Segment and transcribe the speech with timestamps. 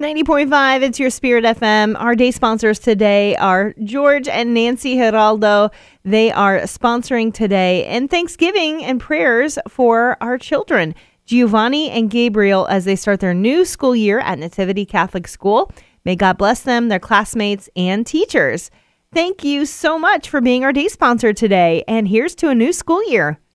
[0.00, 1.94] 90.5, it's your Spirit FM.
[1.96, 5.70] Our day sponsors today are George and Nancy Giraldo.
[6.04, 10.96] They are sponsoring today and Thanksgiving and prayers for our children,
[11.26, 15.70] Giovanni and Gabriel, as they start their new school year at Nativity Catholic School.
[16.04, 18.72] May God bless them, their classmates, and teachers.
[19.12, 21.84] Thank you so much for being our day sponsor today.
[21.86, 23.38] And here's to a new school year.